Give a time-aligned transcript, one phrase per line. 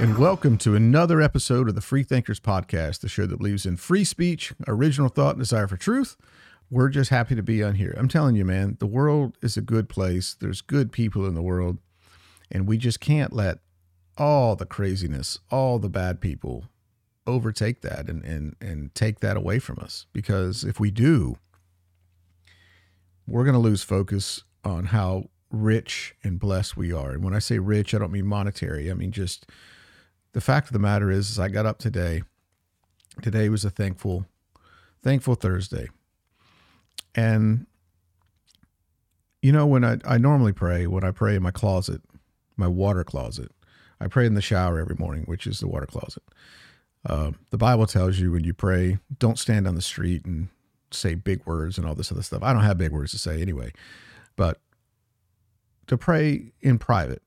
[0.00, 3.76] And welcome to another episode of the Free Thinkers Podcast, the show that believes in
[3.76, 6.16] free speech, original thought, and desire for truth.
[6.70, 7.94] We're just happy to be on here.
[7.98, 10.32] I'm telling you, man, the world is a good place.
[10.32, 11.78] There's good people in the world,
[12.50, 13.58] and we just can't let
[14.16, 16.69] all the craziness, all the bad people
[17.30, 20.06] overtake that and, and, and take that away from us.
[20.12, 21.36] Because if we do,
[23.26, 27.10] we're going to lose focus on how rich and blessed we are.
[27.10, 28.90] And when I say rich, I don't mean monetary.
[28.90, 29.46] I mean just
[30.32, 32.22] the fact of the matter is, is I got up today.
[33.22, 34.26] Today was a thankful,
[35.02, 35.88] thankful Thursday.
[37.14, 37.66] And
[39.42, 42.02] you know, when I, I normally pray, when I pray in my closet,
[42.56, 43.50] my water closet,
[44.00, 46.22] I pray in the shower every morning, which is the water closet.
[47.06, 50.48] Uh, the Bible tells you when you pray, don't stand on the street and
[50.90, 52.42] say big words and all this other stuff.
[52.42, 53.72] I don't have big words to say anyway,
[54.36, 54.60] but
[55.86, 57.22] to pray in private,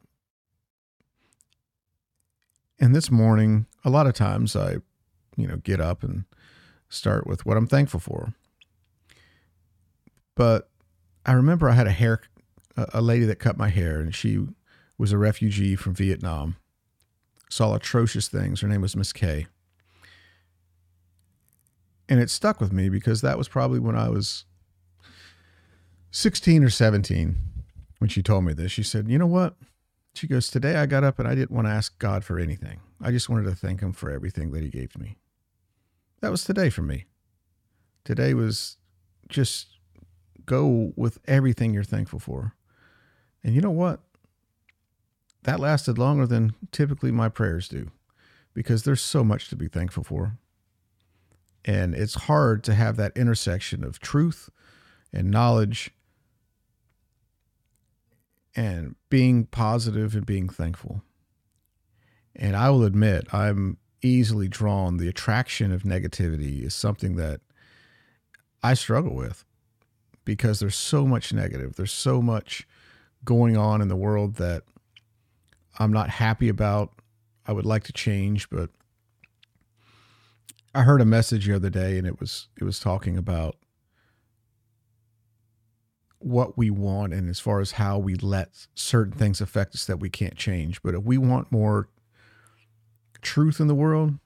[2.79, 4.77] and this morning, a lot of times I,
[5.37, 6.25] you know, get up and
[6.89, 8.33] start with what I'm thankful for.
[10.35, 10.69] But
[11.25, 12.21] I remember I had a hair,
[12.75, 14.45] a lady that cut my hair, and she
[14.97, 16.57] was a refugee from Vietnam.
[17.49, 18.61] Saw atrocious things.
[18.61, 19.47] Her name was Miss K.
[22.09, 24.45] And it stuck with me because that was probably when I was
[26.11, 27.35] 16 or 17
[27.99, 28.71] when she told me this.
[28.71, 29.55] She said, You know what?
[30.13, 32.81] She goes, Today I got up and I didn't want to ask God for anything.
[33.01, 35.17] I just wanted to thank Him for everything that He gave me.
[36.21, 37.05] That was today for me.
[38.05, 38.77] Today was
[39.29, 39.67] just
[40.45, 42.55] go with everything you're thankful for.
[43.43, 44.01] And you know what?
[45.43, 47.91] That lasted longer than typically my prayers do
[48.53, 50.37] because there's so much to be thankful for.
[51.65, 54.49] And it's hard to have that intersection of truth
[55.13, 55.91] and knowledge
[58.55, 61.01] and being positive and being thankful.
[62.35, 64.97] And I will admit, I'm easily drawn.
[64.97, 67.41] The attraction of negativity is something that
[68.61, 69.45] I struggle with
[70.25, 71.75] because there's so much negative.
[71.75, 72.67] There's so much
[73.23, 74.63] going on in the world that
[75.79, 76.93] I'm not happy about.
[77.45, 78.69] I would like to change, but
[80.75, 83.57] I heard a message the other day and it was it was talking about
[86.17, 89.99] what we want and as far as how we let certain things affect us that
[89.99, 90.81] we can't change.
[90.81, 91.89] But if we want more
[93.21, 94.19] truth in the world,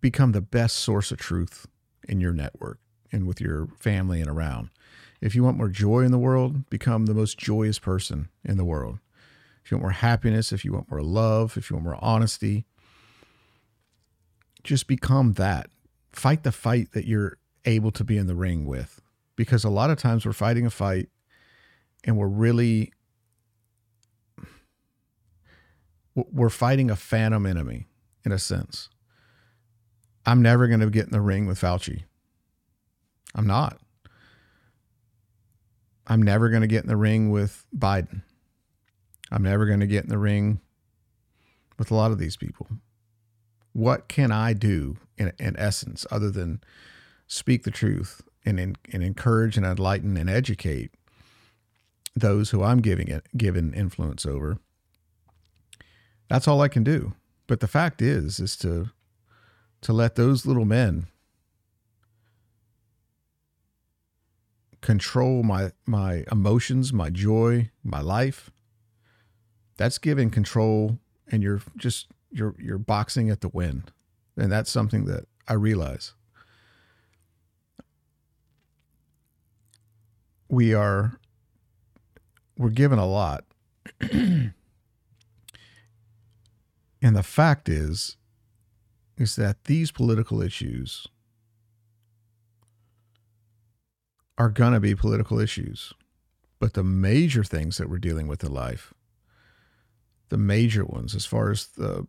[0.00, 1.66] become the best source of truth
[2.06, 2.78] in your network
[3.10, 4.68] and with your family and around.
[5.20, 8.64] If you want more joy in the world, become the most joyous person in the
[8.64, 8.98] world.
[9.64, 12.66] If you want more happiness, if you want more love, if you want more honesty,
[14.64, 15.68] just become that.
[16.10, 19.00] Fight the fight that you're able to be in the ring with.
[19.36, 21.08] Because a lot of times we're fighting a fight
[22.04, 22.92] and we're really
[26.14, 27.88] we're fighting a phantom enemy
[28.24, 28.88] in a sense.
[30.24, 32.04] I'm never going to get in the ring with Fauci.
[33.34, 33.78] I'm not.
[36.06, 38.22] I'm never going to get in the ring with Biden.
[39.32, 40.60] I'm never going to get in the ring
[41.78, 42.68] with a lot of these people.
[43.74, 46.62] What can I do in, in essence other than
[47.26, 50.92] speak the truth and, and encourage and enlighten and educate
[52.14, 54.58] those who I'm giving it given influence over.
[56.28, 57.14] That's all I can do.
[57.46, 58.90] But the fact is is to
[59.82, 61.06] to let those little men
[64.80, 68.50] control my my emotions, my joy, my life.
[69.76, 70.98] That's giving control
[71.28, 73.92] and you're just you're you're boxing at the wind.
[74.36, 76.12] And that's something that I realize.
[80.48, 81.18] We are
[82.58, 83.44] we're given a lot.
[84.00, 84.52] and
[87.00, 88.16] the fact is
[89.16, 91.06] is that these political issues
[94.36, 95.92] are going to be political issues.
[96.58, 98.92] But the major things that we're dealing with in life,
[100.30, 102.08] the major ones as far as the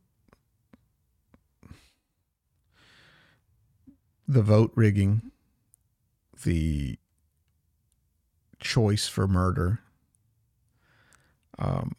[4.27, 5.31] the vote rigging,
[6.43, 6.97] the
[8.59, 9.79] choice for murder,
[11.59, 11.93] um,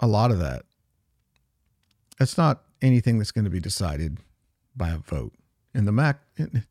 [0.00, 0.64] a lot of that.
[2.20, 4.18] It's not anything that's going to be decided
[4.76, 5.34] by a vote.
[5.74, 6.66] And the Mac, and,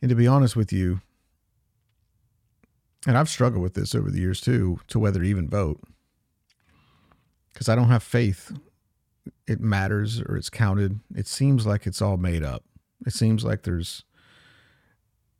[0.00, 1.00] and to be honest with you,
[3.06, 5.80] and I've struggled with this over the years too, to whether even vote,
[7.52, 8.52] because I don't have faith
[9.46, 11.00] it matters or it's counted.
[11.14, 12.64] It seems like it's all made up.
[13.06, 14.04] It seems like there's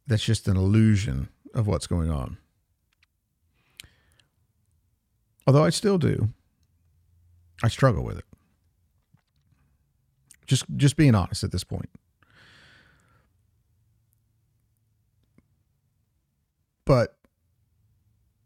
[0.07, 2.37] that's just an illusion of what's going on.
[5.47, 6.31] Although I still do,
[7.63, 8.25] I struggle with it.
[10.47, 11.91] Just just being honest at this point.
[16.85, 17.17] But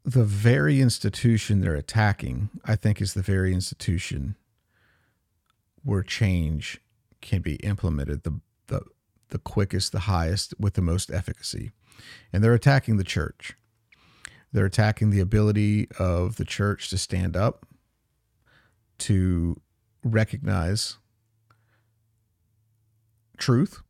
[0.04, 4.36] the very institution they're attacking, I think, is the very institution
[5.82, 6.80] where change
[7.20, 8.40] can be implemented the,
[9.30, 11.72] the, quickest, the highest, with the most efficacy.
[12.32, 13.56] And they're attacking the church.
[14.52, 17.66] They're attacking the ability of the church to stand up,
[18.98, 19.60] to
[20.02, 20.96] recognize
[23.36, 23.82] truth.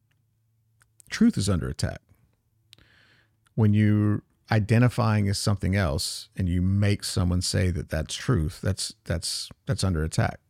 [1.10, 2.00] Truth is under attack.
[3.54, 8.94] When you're identifying as something else and you make someone say that that's truth, that's
[9.04, 10.40] that's that's under attack.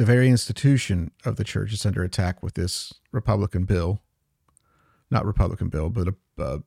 [0.00, 4.00] The very institution of the church is under attack with this Republican bill,
[5.10, 6.62] not Republican bill, but a, a,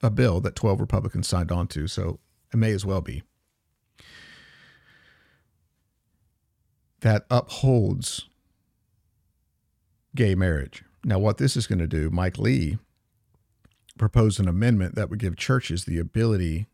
[0.00, 1.88] a bill that 12 Republicans signed on to.
[1.88, 2.20] So
[2.54, 3.24] it may as well be.
[7.00, 8.28] That upholds
[10.14, 10.84] gay marriage.
[11.02, 12.78] Now, what this is going to do, Mike Lee
[13.98, 16.68] proposed an amendment that would give churches the ability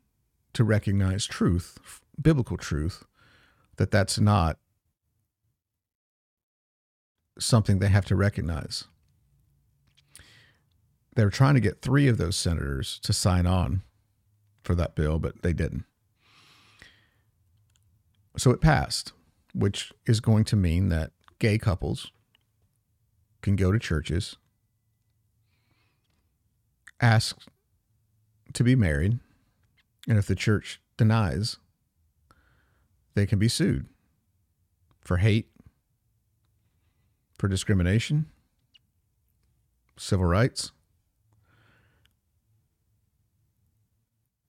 [0.53, 3.07] to recognize truth, biblical truth,
[3.77, 4.59] that that's not
[7.39, 8.85] something they have to recognize.
[11.17, 13.83] They were trying to get three of those senators to sign on
[14.63, 15.85] for that bill, but they didn't.
[18.37, 19.13] So it passed,
[19.55, 22.11] which is going to mean that gay couples
[23.43, 24.37] can go to churches,
[27.01, 27.39] ask
[28.53, 29.21] to be married,
[30.09, 31.59] and if the church denies,
[33.15, 33.87] they can be sued
[35.01, 35.49] for hate,
[37.45, 38.25] for discrimination,
[39.99, 40.73] civil rights.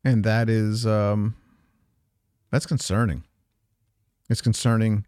[0.05, 1.35] And that is um,
[2.51, 3.25] that's concerning.
[4.29, 5.05] It's concerning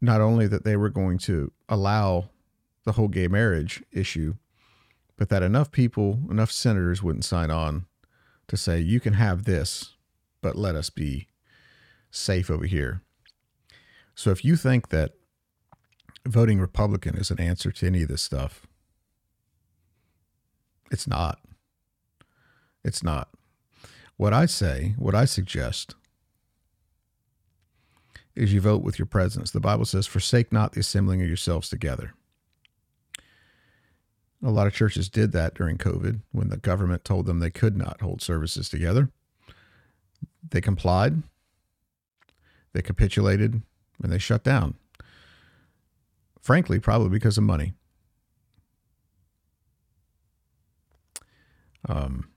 [0.00, 2.30] not only that they were going to allow
[2.84, 4.34] the whole gay marriage issue,
[5.16, 7.86] but that enough people, enough senators wouldn't sign on
[8.48, 9.94] to say, you can have this,
[10.42, 11.28] but let us be
[12.10, 13.02] safe over here.
[14.16, 15.12] So if you think that
[16.26, 18.66] voting Republican is an answer to any of this stuff.
[20.90, 21.40] It's not.
[22.84, 23.28] It's not.
[24.16, 25.94] What I say, what I suggest,
[28.34, 29.50] is you vote with your presence.
[29.50, 32.12] The Bible says, Forsake not the assembling of yourselves together.
[34.42, 37.76] A lot of churches did that during COVID when the government told them they could
[37.76, 39.10] not hold services together.
[40.48, 41.22] They complied,
[42.72, 43.62] they capitulated,
[44.02, 44.74] and they shut down.
[46.46, 47.72] Frankly, probably because of money.
[51.88, 52.28] Um,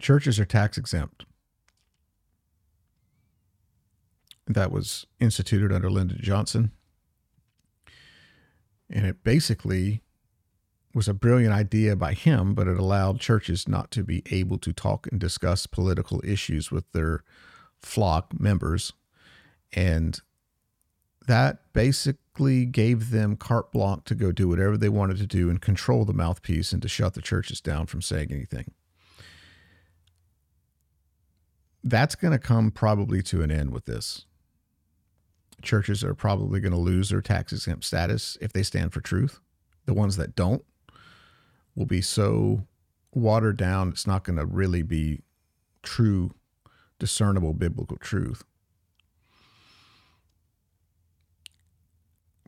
[0.00, 1.24] churches are tax exempt.
[4.48, 6.72] That was instituted under Lyndon Johnson.
[8.90, 10.02] And it basically
[10.92, 14.72] was a brilliant idea by him, but it allowed churches not to be able to
[14.72, 17.22] talk and discuss political issues with their
[17.82, 18.92] flock members.
[19.72, 20.20] And
[21.26, 25.60] that basically gave them carte blanche to go do whatever they wanted to do and
[25.60, 28.72] control the mouthpiece and to shut the churches down from saying anything.
[31.84, 34.24] That's going to come probably to an end with this.
[35.62, 39.40] Churches are probably going to lose their tax exempt status if they stand for truth.
[39.86, 40.64] The ones that don't
[41.74, 42.66] will be so
[43.14, 45.22] watered down, it's not going to really be
[45.82, 46.32] true
[47.02, 48.44] discernible biblical truth.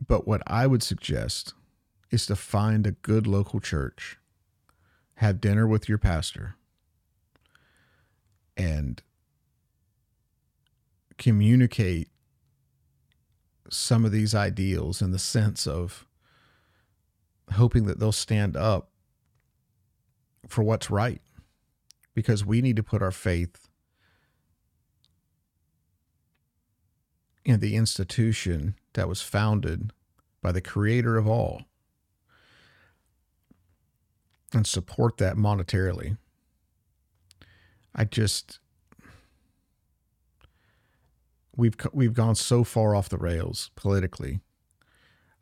[0.07, 1.55] But what I would suggest
[2.13, 4.17] is to find a good local church,
[5.17, 6.55] have dinner with your pastor,
[8.57, 9.03] and
[11.19, 12.11] communicate
[13.69, 16.07] some of these ideals in the sense of
[17.55, 18.91] hoping that they'll stand up
[20.47, 21.23] for what's right.
[22.15, 23.63] Because we need to put our faith
[27.45, 29.93] in the institution that was founded
[30.43, 31.63] by the creator of all
[34.53, 36.17] and support that monetarily.
[37.95, 38.61] I just
[41.57, 44.41] we've we've gone so far off the rails politically.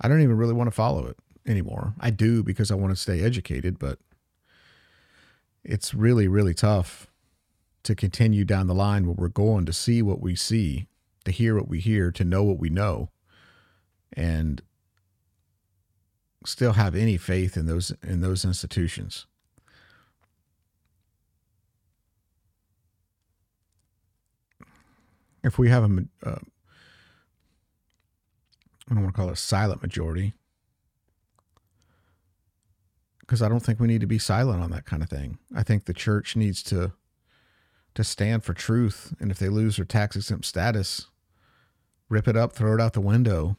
[0.01, 1.17] I don't even really want to follow it
[1.47, 1.95] anymore.
[2.01, 3.99] I do because I want to stay educated, but
[5.65, 7.07] it's really really tough
[7.85, 10.87] to continue down the line where we're going to see what we see
[11.25, 13.11] to hear what we hear, to know what we know.
[14.13, 14.63] and
[16.45, 19.27] still have any faith in those in those institutions.
[25.45, 26.39] If we have a, uh,
[28.89, 30.35] I don't want to call it a silent majority,
[33.21, 35.39] because I don't think we need to be silent on that kind of thing.
[35.55, 36.93] I think the church needs to
[37.95, 41.09] to stand for truth, and if they lose their tax exempt status,
[42.13, 43.57] rip it up, throw it out the window,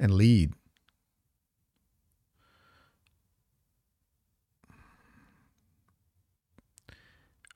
[0.00, 0.52] and lead.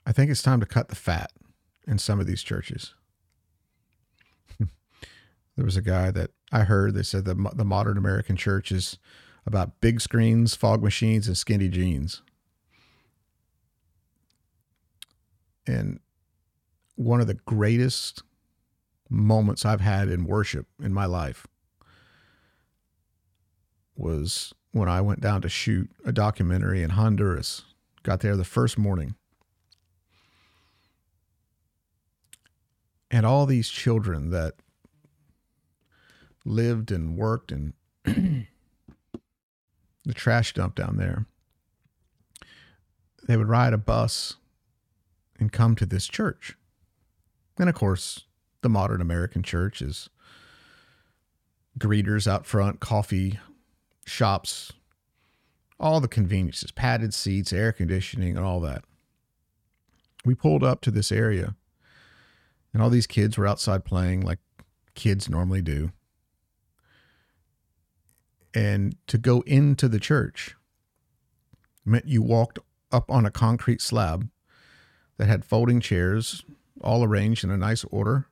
[0.06, 1.32] I think it's time to cut the fat
[1.88, 2.94] in some of these churches.
[4.60, 8.96] there was a guy that I heard that said the the modern American church is
[9.44, 12.22] about big screens, fog machines, and skinny jeans.
[15.66, 15.98] And
[16.94, 18.22] one of the greatest
[19.10, 21.46] moments I've had in worship in my life
[23.96, 27.64] was when I went down to shoot a documentary in Honduras.
[28.02, 29.14] Got there the first morning
[33.10, 34.54] and all these children that
[36.44, 37.74] lived and worked in
[38.04, 38.46] the
[40.14, 41.26] trash dump down there,
[43.26, 44.36] they would ride a bus
[45.38, 46.56] and come to this church.
[47.58, 48.26] And of course,
[48.62, 50.10] the modern American church is
[51.78, 53.38] greeters out front, coffee
[54.04, 54.72] shops,
[55.78, 58.84] all the conveniences, padded seats, air conditioning, and all that.
[60.24, 61.54] We pulled up to this area
[62.72, 64.38] and all these kids were outside playing like
[64.94, 65.92] kids normally do.
[68.54, 70.56] And to go into the church
[71.84, 72.58] meant you walked
[72.92, 74.28] up on a concrete slab
[75.16, 76.44] that had folding chairs
[76.80, 78.26] all arranged in a nice order.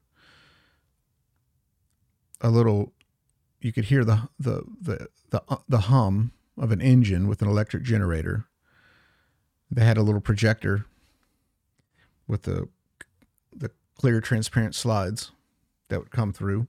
[2.40, 2.92] A little
[3.61, 7.49] you could hear the the the the, uh, the hum of an engine with an
[7.49, 8.47] electric generator.
[9.71, 10.87] They had a little projector
[12.26, 12.68] with the
[13.54, 15.33] the clear, transparent slides
[15.88, 16.66] that would come through.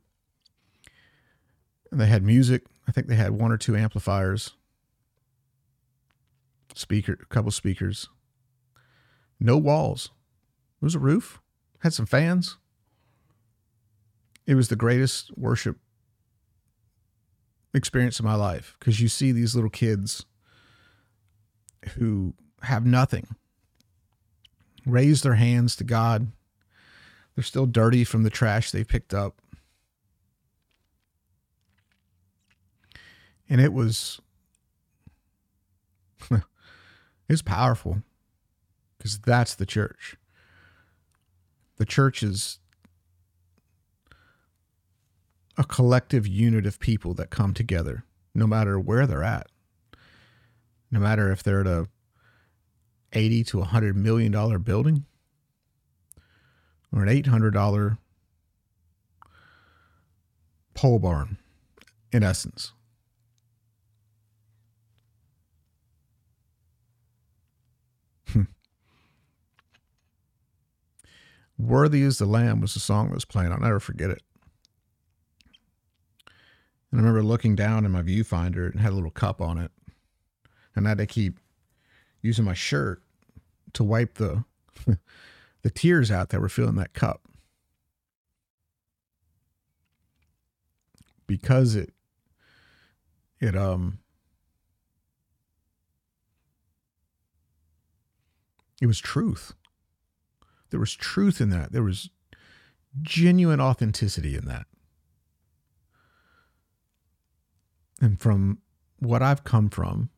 [1.91, 2.63] And they had music.
[2.87, 4.53] I think they had one or two amplifiers,
[6.73, 8.09] speaker, a couple speakers.
[9.39, 10.09] No walls.
[10.81, 11.39] It was a roof.
[11.79, 12.57] Had some fans.
[14.49, 15.77] It was the greatest worship
[17.73, 20.25] experience of my life because you see these little kids
[21.95, 23.27] who have nothing
[24.85, 26.31] raise their hands to God
[27.39, 29.41] they're still dirty from the trash they picked up.
[33.47, 34.19] And it was
[36.29, 36.41] it
[37.29, 38.03] was powerful
[38.97, 40.17] because that's the church.
[41.77, 42.59] The church is
[45.59, 49.47] a collective unit of people that come together no matter where they're at.
[50.89, 51.87] No matter if they're at a
[53.11, 55.03] 80 to 100 million dollar building
[56.93, 57.97] or an $800
[60.73, 61.37] pole barn,
[62.13, 62.71] in essence.
[71.57, 73.51] Worthy is the Lamb was the song that was playing.
[73.51, 74.21] I'll never forget it.
[76.91, 79.71] And I remember looking down in my viewfinder and had a little cup on it.
[80.75, 81.39] And I had to keep
[82.21, 83.01] using my shirt
[83.73, 84.43] to wipe the
[85.61, 87.21] the tears out that were filling that cup.
[91.27, 91.93] Because it
[93.39, 93.99] it um
[98.81, 99.53] it was truth.
[100.71, 101.71] There was truth in that.
[101.71, 102.09] There was
[103.01, 104.65] genuine authenticity in that.
[108.01, 108.59] And from
[108.99, 110.09] what I've come from,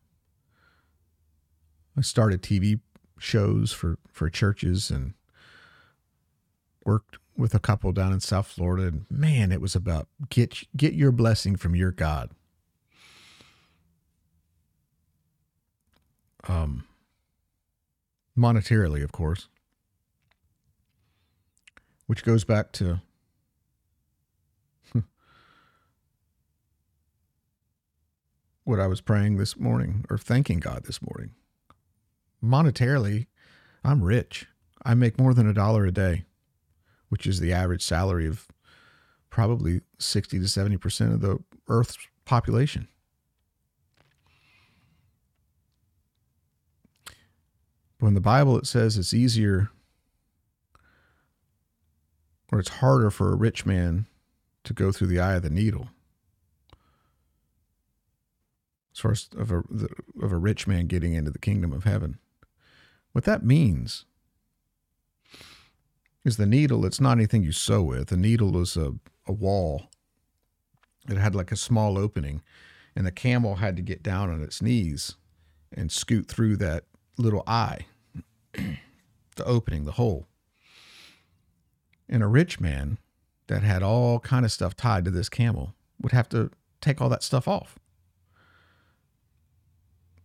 [1.97, 2.79] I started TV
[3.19, 5.13] shows for for churches and
[6.85, 10.93] worked with a couple down in South Florida, and man, it was about get get
[10.93, 12.31] your blessing from your God.
[16.47, 16.85] Um,
[18.37, 19.47] monetarily, of course,
[22.07, 23.01] which goes back to
[28.71, 31.31] what I was praying this morning or thanking God this morning.
[32.41, 33.27] Monetarily,
[33.83, 34.47] I'm rich.
[34.85, 36.23] I make more than a dollar a day
[37.09, 38.47] which is the average salary of
[39.29, 42.87] probably 60 to 70% of the Earth's population.
[47.99, 49.69] But in the Bible, it says it's easier
[52.53, 54.05] or it's harder for a rich man
[54.63, 55.89] to go through the eye of the needle
[59.05, 59.63] as of a
[60.21, 62.19] of a rich man getting into the kingdom of heaven.
[63.13, 64.05] What that means
[66.23, 66.85] is the needle.
[66.85, 68.09] It's not anything you sew with.
[68.09, 68.93] The needle is a
[69.27, 69.89] a wall.
[71.09, 72.41] It had like a small opening,
[72.95, 75.15] and the camel had to get down on its knees
[75.73, 76.83] and scoot through that
[77.17, 77.85] little eye,
[78.53, 80.27] the opening, the hole.
[82.07, 82.97] And a rich man
[83.47, 87.09] that had all kind of stuff tied to this camel would have to take all
[87.09, 87.79] that stuff off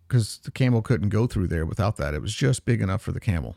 [0.06, 2.14] because the camel couldn't go through there without that.
[2.14, 3.56] It was just big enough for the camel.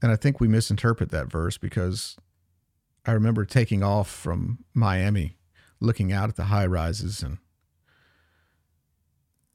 [0.00, 2.16] And I think we misinterpret that verse because
[3.06, 5.36] I remember taking off from Miami,
[5.80, 7.38] looking out at the high rises, and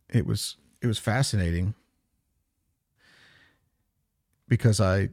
[0.09, 1.73] it was it was fascinating
[4.47, 5.09] because I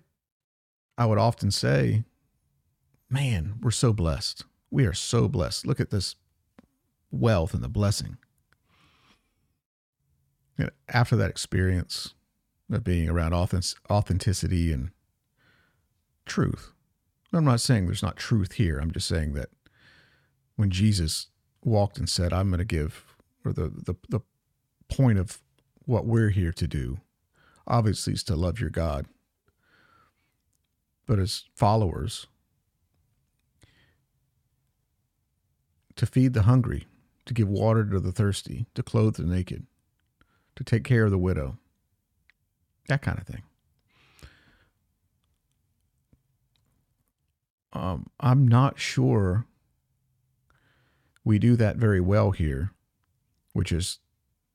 [0.96, 2.04] I would often say,
[3.08, 4.44] "Man, we're so blessed.
[4.70, 5.66] We are so blessed.
[5.66, 6.14] Look at this
[7.10, 8.18] wealth and the blessing."
[10.58, 12.14] And after that experience
[12.70, 14.90] of being around authenticity and
[16.26, 16.72] truth,
[17.32, 18.78] I'm not saying there's not truth here.
[18.78, 19.50] I'm just saying that
[20.56, 21.28] when Jesus
[21.64, 24.20] walked and said, "I'm going to give," or the the the
[24.88, 25.40] point of
[25.84, 27.00] what we're here to do,
[27.66, 29.06] obviously, is to love your God.
[31.06, 32.26] But as followers,
[35.96, 36.86] to feed the hungry,
[37.26, 39.66] to give water to the thirsty, to clothe the naked,
[40.56, 41.58] to take care of the widow,
[42.88, 43.42] that kind of thing.
[47.72, 49.46] Um, I'm not sure
[51.24, 52.70] we do that very well here,
[53.52, 53.98] which is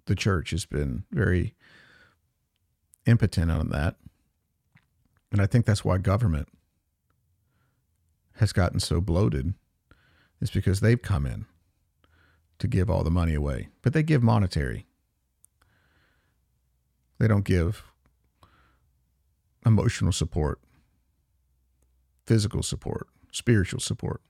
[0.05, 1.53] the church has been very
[3.05, 3.95] impotent on that.
[5.31, 6.47] And I think that's why government
[8.35, 9.53] has gotten so bloated,
[10.39, 11.45] is because they've come in
[12.57, 13.67] to give all the money away.
[13.81, 14.85] But they give monetary,
[17.19, 17.83] they don't give
[19.65, 20.59] emotional support,
[22.25, 24.21] physical support, spiritual support.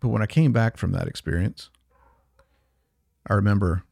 [0.00, 1.70] But when I came back from that experience,
[3.26, 3.84] I remember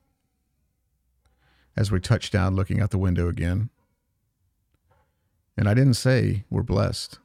[1.77, 3.71] as we touched down looking out the window again.
[5.57, 7.19] And I didn't say we're blessed.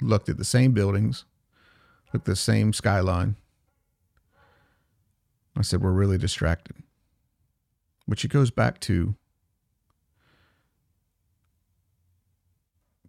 [0.00, 1.24] Looked at the same buildings,
[2.12, 3.36] looked at the same skyline.
[5.56, 6.76] I said, we're really distracted.
[8.04, 9.14] Which it goes back to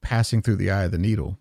[0.01, 1.37] passing through the eye of the needle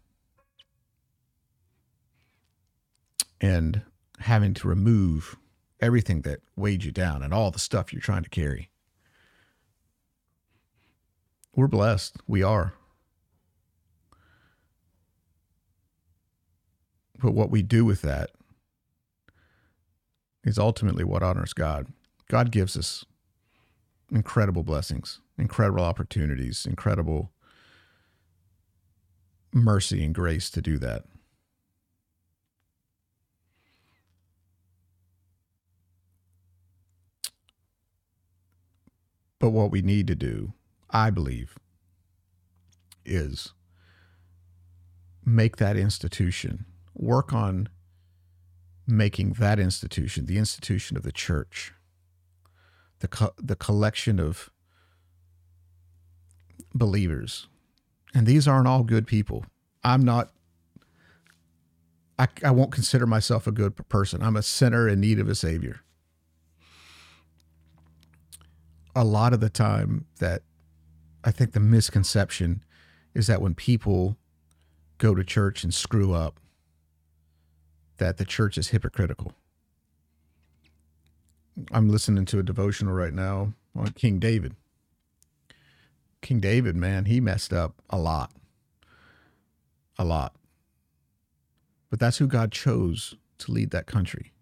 [3.41, 3.83] and
[4.21, 5.37] having to remove
[5.81, 8.71] everything that weighed you down and all the stuff you're trying to carry.
[11.55, 12.17] We're blessed.
[12.27, 12.75] We are.
[17.23, 18.31] But what we do with that
[20.47, 21.89] is ultimately what honors God.
[22.29, 23.05] God gives us
[24.11, 27.33] incredible blessings, incredible opportunities, incredible
[29.53, 31.05] mercy and grace to do that.
[39.39, 40.53] But what we need to do,
[40.91, 41.59] I believe,
[43.05, 43.53] is
[45.25, 47.69] make that institution, work on
[48.87, 51.73] making that institution, the institution of the church,
[53.01, 54.51] the, co- the collection of
[56.75, 57.49] believers.
[58.15, 59.45] And these aren't all good people.
[59.83, 60.31] I'm not,
[62.19, 64.23] I, I won't consider myself a good person.
[64.23, 65.83] I'm a sinner in need of a savior.
[68.97, 70.41] a lot of the time that
[71.23, 72.65] I think the misconception
[73.15, 74.17] is that when people
[74.97, 76.41] go to church and screw up,
[77.99, 79.33] that the church is hypocritical.
[81.71, 84.55] I'm listening to a devotional right now on King David.
[86.21, 88.33] King David, man, he messed up a lot.
[89.99, 90.35] A lot.
[91.89, 94.33] But that's who God chose to lead that country.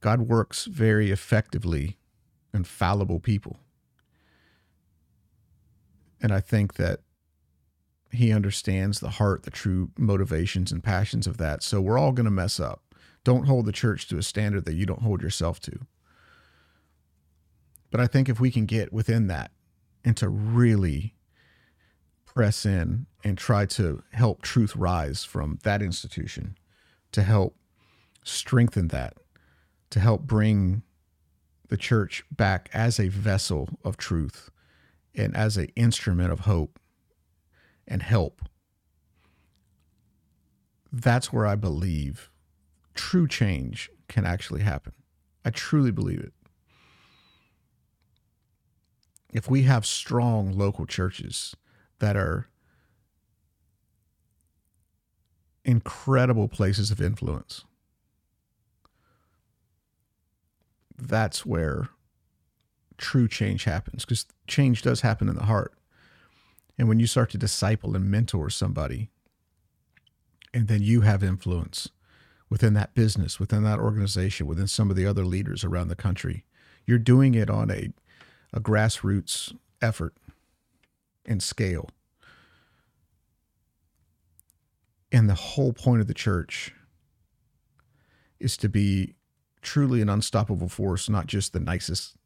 [0.00, 1.98] God works very effectively
[2.54, 3.58] infallible people.
[6.20, 7.00] And I think that
[8.10, 11.62] he understands the heart, the true motivations and passions of that.
[11.62, 12.82] So we're all going to mess up.
[13.24, 15.80] Don't hold the church to a standard that you don't hold yourself to.
[17.90, 19.50] But I think if we can get within that
[20.04, 21.14] and to really
[22.24, 26.56] press in and try to help truth rise from that institution,
[27.12, 27.56] to help
[28.22, 29.14] strengthen that,
[29.90, 30.82] to help bring
[31.68, 34.50] the church back as a vessel of truth
[35.14, 36.78] and as an instrument of hope
[37.88, 38.42] and help
[40.92, 42.30] that's where I believe
[42.94, 44.92] true change can actually happen.
[45.44, 46.32] I truly believe it.
[49.32, 51.54] If we have strong local churches
[51.98, 52.48] that are
[55.64, 57.64] incredible places of influence,
[60.96, 61.90] that's where
[62.96, 65.74] true change happens because change does happen in the heart.
[66.78, 69.10] And when you start to disciple and mentor somebody,
[70.54, 71.88] and then you have influence
[72.48, 76.44] within that business, within that organization, within some of the other leaders around the country,
[76.86, 77.90] you're doing it on a,
[78.52, 80.14] a grassroots effort
[81.26, 81.90] and scale.
[85.10, 86.72] And the whole point of the church
[88.38, 89.14] is to be
[89.62, 92.16] truly an unstoppable force, not just the nicest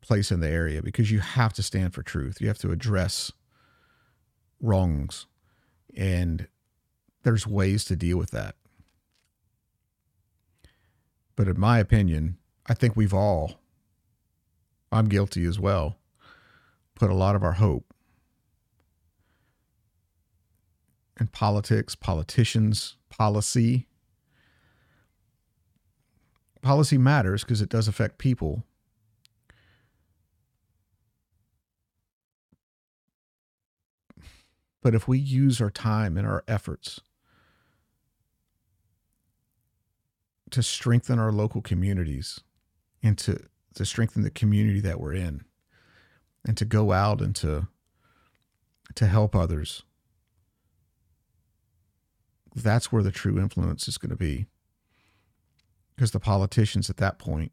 [0.00, 2.40] place in the area, because you have to stand for truth.
[2.40, 3.32] You have to address
[4.60, 5.26] wrongs.
[5.96, 6.48] And
[7.22, 8.54] there's ways to deal with that.
[11.36, 13.60] But in my opinion, I think we've all,
[14.92, 15.96] I'm guilty as well,
[16.94, 17.94] put a lot of our hope
[21.20, 23.86] in politics, politicians, policy.
[26.62, 28.64] Policy matters because it does affect people.
[34.82, 37.00] But if we use our time and our efforts
[40.50, 42.40] to strengthen our local communities
[43.02, 43.40] and to,
[43.74, 45.44] to strengthen the community that we're in
[46.46, 47.68] and to go out and to
[48.96, 49.84] to help others
[52.54, 54.46] that's where the true influence is going to be.
[55.94, 57.52] Because the politicians at that point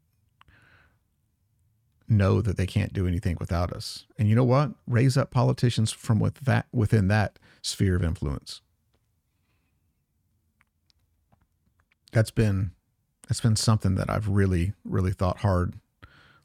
[2.08, 5.92] know that they can't do anything without us and you know what raise up politicians
[5.92, 8.62] from with that within that sphere of influence
[12.12, 12.70] that's been
[13.28, 15.74] that's been something that I've really, really thought hard,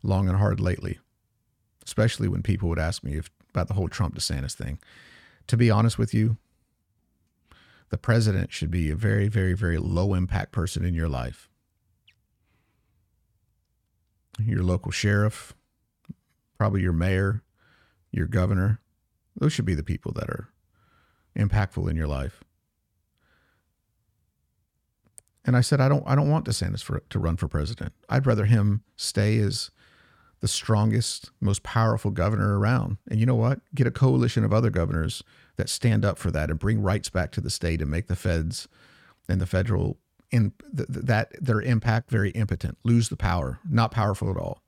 [0.03, 0.99] long and hard lately,
[1.85, 4.79] especially when people would ask me if, about the whole Trump DeSantis thing.
[5.47, 6.37] To be honest with you,
[7.89, 11.49] the president should be a very, very, very low impact person in your life.
[14.39, 15.53] Your local sheriff,
[16.57, 17.43] probably your mayor,
[18.11, 18.79] your governor,
[19.35, 20.49] those should be the people that are
[21.37, 22.43] impactful in your life.
[25.45, 27.93] And I said, I don't, I don't want DeSantis for, to run for president.
[28.07, 29.71] I'd rather him stay as
[30.39, 32.97] the strongest, most powerful governor around.
[33.09, 33.59] And you know what?
[33.73, 35.23] Get a coalition of other governors
[35.55, 38.15] that stand up for that and bring rights back to the state and make the
[38.15, 38.67] feds
[39.27, 39.97] and the federal
[40.33, 44.63] in th- that their impact very impotent, lose the power, not powerful at all.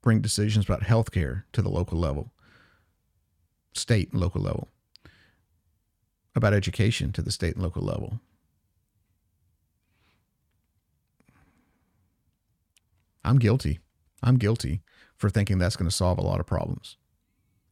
[0.00, 2.32] Bring decisions about healthcare to the local level,
[3.74, 4.68] state and local level,
[6.34, 8.20] about education to the state and local level,
[13.22, 13.80] I'm guilty.
[14.22, 14.80] I'm guilty
[15.16, 16.96] for thinking that's going to solve a lot of problems.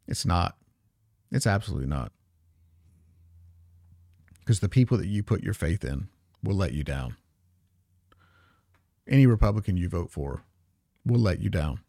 [0.07, 0.57] It's not.
[1.33, 2.13] It's absolutely not.
[4.41, 6.09] Because the people that you put your faith in
[6.43, 7.17] will let you down.
[9.09, 10.45] Any Republican you vote for
[11.05, 11.81] will let you down.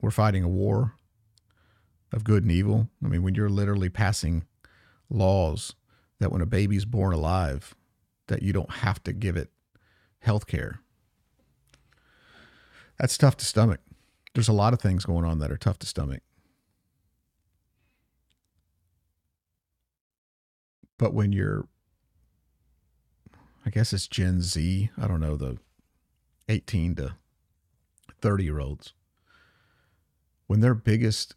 [0.00, 0.94] We're fighting a war
[2.12, 2.88] of good and evil.
[3.04, 4.44] I mean, when you're literally passing
[5.08, 5.74] laws
[6.18, 7.74] that when a baby's born alive,
[8.28, 9.50] that you don't have to give it
[10.20, 10.80] health care.
[12.98, 13.80] That's tough to stomach.
[14.34, 16.22] There's a lot of things going on that are tough to stomach.
[21.00, 21.66] But when you're,
[23.64, 25.56] I guess it's Gen Z, I don't know, the
[26.50, 27.14] 18 to
[28.20, 28.92] 30 year olds,
[30.46, 31.36] when their biggest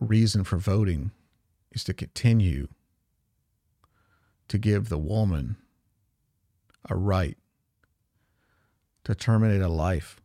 [0.00, 1.12] reason for voting
[1.70, 2.66] is to continue
[4.48, 5.56] to give the woman
[6.90, 7.38] a right
[9.04, 10.20] to terminate a life.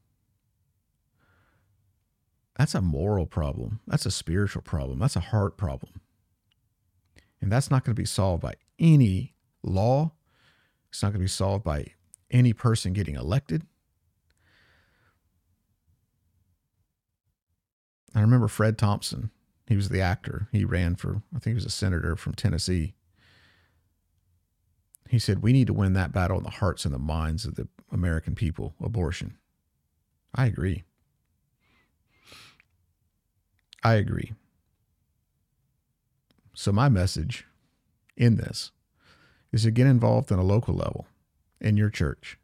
[2.57, 3.81] That's a moral problem.
[3.85, 4.97] That's a spiritual problem.
[4.97, 6.01] That's a heart problem.
[7.43, 10.13] And that's not going to be solved by any law.
[10.89, 11.87] It's not going to be solved by
[12.31, 13.63] any person getting elected.
[18.15, 19.29] I remember Fred Thompson.
[19.67, 20.47] He was the actor.
[20.53, 22.93] He ran for, I think he was a senator from Tennessee.
[25.09, 27.55] He said, We need to win that battle in the hearts and the minds of
[27.55, 29.37] the American people abortion.
[30.33, 30.83] I agree.
[33.83, 34.31] I agree.
[36.53, 37.45] So, my message
[38.15, 38.71] in this
[39.51, 41.07] is to get involved on a local level
[41.59, 42.37] in your church.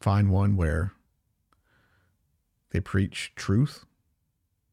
[0.00, 0.92] Find one where
[2.70, 3.84] they preach truth,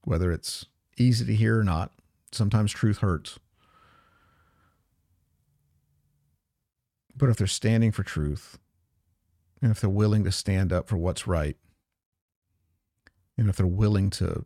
[0.04, 0.66] whether it's
[0.98, 1.92] easy to hear or not.
[2.32, 3.40] Sometimes truth hurts.
[7.16, 8.60] But if they're standing for truth,
[9.62, 11.58] and if they're willing to stand up for what's right,
[13.38, 14.46] and if they're willing to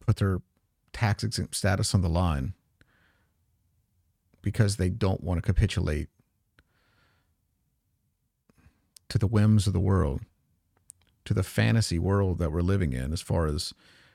[0.00, 0.40] put their
[0.92, 2.54] tax exempt status on the line
[4.42, 6.08] because they don't want to capitulate
[9.08, 10.22] to the whims of the world,
[11.24, 13.74] to the fantasy world that we're living in, as far as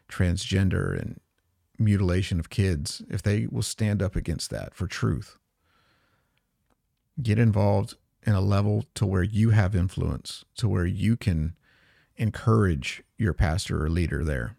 [0.10, 1.20] transgender and
[1.78, 5.38] mutilation of kids, if they will stand up against that for truth,
[7.22, 11.56] get involved in a level to where you have influence, to where you can
[12.18, 14.56] encourage your pastor or leader there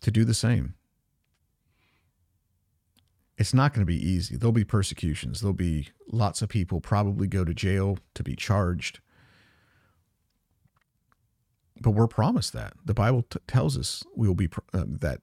[0.00, 0.74] to do the same.
[3.38, 4.36] It's not going to be easy.
[4.36, 5.40] There'll be persecutions.
[5.40, 9.00] There'll be lots of people probably go to jail to be charged.
[11.80, 12.74] But we're promised that.
[12.84, 15.20] The Bible t- tells us we will be uh, that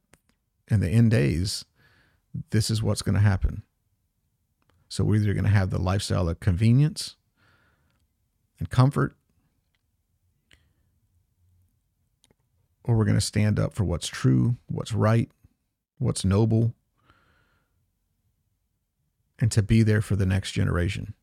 [0.68, 1.66] in the end days
[2.50, 3.64] this is what's going to happen.
[4.90, 7.16] So we're either going to have the lifestyle of convenience
[8.58, 9.16] and comfort
[12.84, 15.30] or we're going to stand up for what's true, what's right,
[16.00, 16.74] what's noble,
[19.40, 21.14] and to be there for the next generation.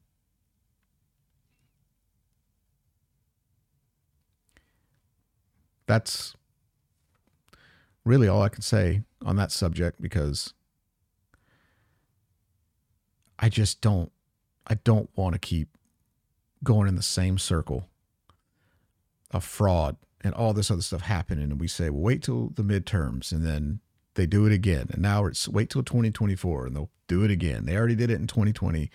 [5.86, 6.34] That's
[8.04, 10.52] really all I can say on that subject because
[13.38, 14.10] I just don't
[14.66, 15.68] I don't want to keep
[16.64, 17.88] going in the same circle
[19.30, 22.62] of fraud and all this other stuff happening and we say well wait till the
[22.62, 23.80] midterms and then
[24.16, 24.88] they do it again.
[24.90, 27.64] And now it's wait till 2024 and they'll do it again.
[27.64, 28.90] They already did it in 2020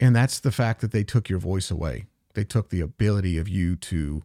[0.00, 2.04] and that's the fact that they took your voice away.
[2.34, 4.22] They took the ability of you to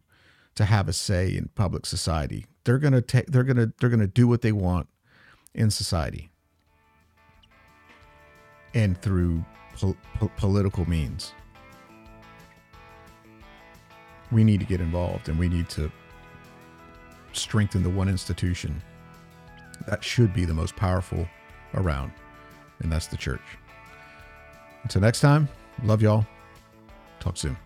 [0.54, 2.46] to have a say in public society.
[2.64, 4.88] They're going to take they're going to they're going to do what they want
[5.54, 6.30] in society.
[8.74, 11.32] And through po- po- political means.
[14.30, 15.90] We need to get involved and we need to
[17.32, 18.82] strengthen the one institution
[19.86, 21.26] that should be the most powerful
[21.74, 22.12] around,
[22.80, 23.40] and that's the church.
[24.82, 25.48] Until next time,
[25.84, 26.26] love y'all.
[27.20, 27.56] Talk soon.